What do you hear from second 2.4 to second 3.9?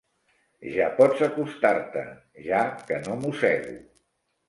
ja, que no mossego.